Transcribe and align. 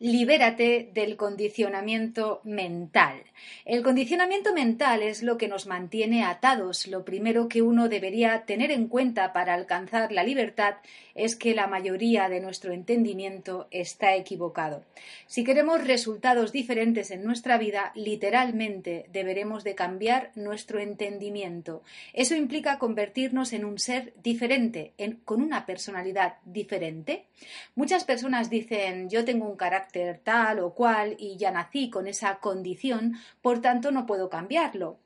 libérate 0.00 0.90
del 0.94 1.16
condicionamiento 1.16 2.40
mental. 2.44 3.22
El 3.66 3.82
condicionamiento 3.82 4.54
mental 4.54 5.02
es 5.02 5.22
lo 5.22 5.36
que 5.36 5.46
nos 5.46 5.66
mantiene 5.66 6.24
atados. 6.24 6.86
Lo 6.86 7.04
primero 7.04 7.48
que 7.48 7.60
uno 7.60 7.88
debería 7.90 8.46
tener 8.46 8.70
en 8.70 8.88
cuenta 8.88 9.34
para 9.34 9.52
alcanzar 9.52 10.10
la 10.10 10.24
libertad 10.24 10.76
es 11.14 11.36
que 11.36 11.54
la 11.54 11.66
mayoría 11.66 12.30
de 12.30 12.40
nuestro 12.40 12.72
entendimiento 12.72 13.68
está 13.70 14.14
equivocado. 14.14 14.84
Si 15.26 15.44
queremos 15.44 15.86
resultados 15.86 16.50
diferentes 16.50 17.10
en 17.10 17.22
nuestra 17.22 17.58
vida, 17.58 17.92
literalmente 17.94 19.04
deberemos 19.12 19.64
de 19.64 19.74
cambiar 19.74 20.30
nuestro 20.34 20.80
entendimiento. 20.80 21.82
Eso 22.14 22.34
implica 22.34 22.78
convertirnos 22.78 23.52
en 23.52 23.66
un 23.66 23.78
ser 23.78 24.14
diferente, 24.22 24.94
con 25.26 25.42
una 25.42 25.66
personalidad 25.66 26.36
diferente. 26.46 27.26
Muchas 27.74 28.04
personas 28.04 28.48
dicen 28.48 29.10
yo 29.10 29.24
tengo 29.26 29.46
un 29.46 29.56
tal 30.22 30.60
o 30.60 30.74
cual 30.74 31.16
y 31.18 31.36
ya 31.36 31.50
nací 31.50 31.90
con 31.90 32.06
esa 32.06 32.38
condición, 32.38 33.16
por 33.42 33.60
tanto 33.60 33.90
no 33.90 34.06
puedo 34.06 34.28
cambiarlo. 34.28 34.98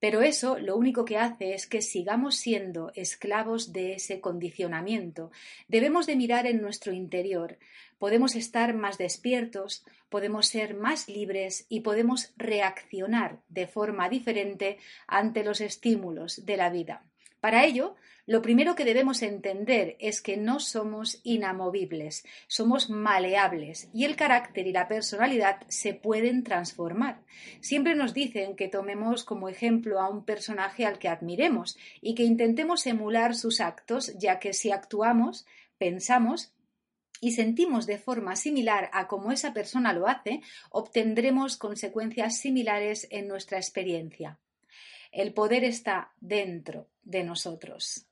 Pero 0.00 0.22
eso 0.22 0.58
lo 0.58 0.76
único 0.76 1.04
que 1.04 1.18
hace 1.18 1.52
es 1.52 1.66
que 1.66 1.82
sigamos 1.82 2.36
siendo 2.36 2.90
esclavos 2.94 3.72
de 3.72 3.92
ese 3.94 4.20
condicionamiento. 4.20 5.30
Debemos 5.68 6.06
de 6.06 6.16
mirar 6.16 6.46
en 6.46 6.62
nuestro 6.62 6.92
interior. 6.92 7.58
Podemos 7.98 8.34
estar 8.34 8.72
más 8.72 8.96
despiertos, 8.96 9.84
podemos 10.08 10.46
ser 10.46 10.74
más 10.74 11.06
libres 11.06 11.66
y 11.68 11.80
podemos 11.80 12.32
reaccionar 12.38 13.40
de 13.50 13.66
forma 13.66 14.08
diferente 14.08 14.78
ante 15.06 15.44
los 15.44 15.60
estímulos 15.60 16.46
de 16.46 16.56
la 16.56 16.70
vida. 16.70 17.04
Para 17.40 17.64
ello, 17.64 17.96
lo 18.26 18.42
primero 18.42 18.74
que 18.74 18.84
debemos 18.84 19.22
entender 19.22 19.96
es 19.98 20.20
que 20.20 20.36
no 20.36 20.60
somos 20.60 21.20
inamovibles, 21.24 22.24
somos 22.46 22.90
maleables 22.90 23.88
y 23.94 24.04
el 24.04 24.14
carácter 24.14 24.66
y 24.66 24.72
la 24.72 24.88
personalidad 24.88 25.62
se 25.68 25.94
pueden 25.94 26.44
transformar. 26.44 27.22
Siempre 27.60 27.94
nos 27.94 28.12
dicen 28.14 28.56
que 28.56 28.68
tomemos 28.68 29.24
como 29.24 29.48
ejemplo 29.48 30.00
a 30.00 30.08
un 30.08 30.24
personaje 30.24 30.84
al 30.84 30.98
que 30.98 31.08
admiremos 31.08 31.78
y 32.00 32.14
que 32.14 32.24
intentemos 32.24 32.86
emular 32.86 33.34
sus 33.34 33.60
actos, 33.60 34.16
ya 34.18 34.38
que 34.38 34.52
si 34.52 34.70
actuamos, 34.70 35.46
pensamos 35.78 36.52
y 37.20 37.32
sentimos 37.32 37.86
de 37.86 37.98
forma 37.98 38.36
similar 38.36 38.90
a 38.92 39.08
como 39.08 39.32
esa 39.32 39.52
persona 39.52 39.92
lo 39.92 40.06
hace, 40.06 40.42
obtendremos 40.70 41.56
consecuencias 41.56 42.38
similares 42.38 43.08
en 43.10 43.28
nuestra 43.28 43.58
experiencia. 43.58 44.38
El 45.12 45.32
poder 45.32 45.64
está 45.64 46.12
dentro 46.20 46.88
de 47.02 47.24
nosotros. 47.24 48.06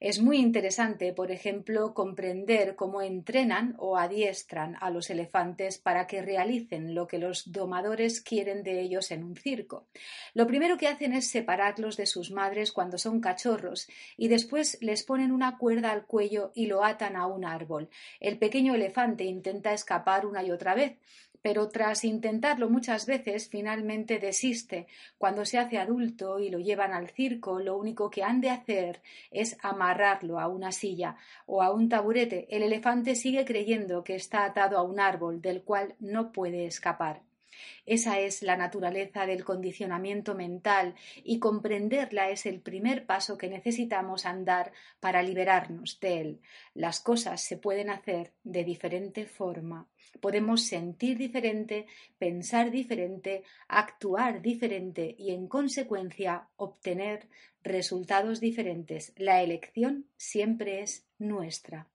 Es 0.00 0.18
muy 0.18 0.38
interesante, 0.38 1.12
por 1.12 1.30
ejemplo, 1.30 1.92
comprender 1.92 2.74
cómo 2.74 3.02
entrenan 3.02 3.74
o 3.76 3.98
adiestran 3.98 4.78
a 4.80 4.88
los 4.88 5.10
elefantes 5.10 5.76
para 5.76 6.06
que 6.06 6.22
realicen 6.22 6.94
lo 6.94 7.06
que 7.06 7.18
los 7.18 7.52
domadores 7.52 8.22
quieren 8.22 8.62
de 8.62 8.80
ellos 8.80 9.10
en 9.10 9.22
un 9.22 9.36
circo. 9.36 9.88
Lo 10.32 10.46
primero 10.46 10.78
que 10.78 10.88
hacen 10.88 11.12
es 11.12 11.28
separarlos 11.28 11.98
de 11.98 12.06
sus 12.06 12.30
madres 12.30 12.72
cuando 12.72 12.96
son 12.96 13.20
cachorros 13.20 13.88
y 14.16 14.28
después 14.28 14.78
les 14.80 15.02
ponen 15.02 15.32
una 15.32 15.58
cuerda 15.58 15.92
al 15.92 16.06
cuello 16.06 16.50
y 16.54 16.64
lo 16.64 16.82
atan 16.82 17.14
a 17.14 17.26
un 17.26 17.44
árbol. 17.44 17.90
El 18.20 18.38
pequeño 18.38 18.74
elefante 18.74 19.24
intenta 19.24 19.74
escapar 19.74 20.24
una 20.24 20.42
y 20.42 20.50
otra 20.50 20.74
vez, 20.74 20.96
pero 21.42 21.68
tras 21.68 22.04
intentarlo 22.04 22.68
muchas 22.68 23.06
veces 23.06 23.48
finalmente 23.48 24.18
desiste. 24.18 24.86
Cuando 25.18 25.44
se 25.44 25.58
hace 25.58 25.78
adulto 25.78 26.38
y 26.38 26.50
lo 26.50 26.58
llevan 26.58 26.92
al 26.92 27.10
circo, 27.10 27.60
lo 27.60 27.76
único 27.76 28.10
que 28.10 28.22
han 28.22 28.40
de 28.40 28.50
hacer 28.50 29.00
es 29.30 29.56
amarrarlo 29.62 30.38
a 30.38 30.48
una 30.48 30.72
silla 30.72 31.16
o 31.46 31.62
a 31.62 31.72
un 31.72 31.88
taburete. 31.88 32.46
El 32.50 32.62
elefante 32.62 33.14
sigue 33.14 33.44
creyendo 33.44 34.04
que 34.04 34.14
está 34.14 34.44
atado 34.44 34.78
a 34.78 34.82
un 34.82 35.00
árbol 35.00 35.40
del 35.40 35.62
cual 35.62 35.94
no 35.98 36.32
puede 36.32 36.66
escapar. 36.66 37.22
Esa 37.86 38.20
es 38.20 38.42
la 38.42 38.56
naturaleza 38.56 39.26
del 39.26 39.44
condicionamiento 39.44 40.34
mental 40.34 40.94
y 41.22 41.38
comprenderla 41.38 42.30
es 42.30 42.46
el 42.46 42.60
primer 42.60 43.06
paso 43.06 43.36
que 43.36 43.48
necesitamos 43.48 44.26
andar 44.26 44.72
para 45.00 45.22
liberarnos 45.22 45.98
de 46.00 46.20
él. 46.20 46.40
Las 46.74 47.00
cosas 47.00 47.42
se 47.42 47.56
pueden 47.56 47.90
hacer 47.90 48.32
de 48.44 48.64
diferente 48.64 49.26
forma. 49.26 49.88
Podemos 50.20 50.66
sentir 50.66 51.16
diferente, 51.18 51.86
pensar 52.18 52.70
diferente, 52.70 53.44
actuar 53.68 54.42
diferente 54.42 55.14
y 55.18 55.32
en 55.32 55.46
consecuencia 55.46 56.48
obtener 56.56 57.28
resultados 57.62 58.40
diferentes. 58.40 59.12
La 59.16 59.42
elección 59.42 60.06
siempre 60.16 60.82
es 60.82 61.06
nuestra. 61.18 61.88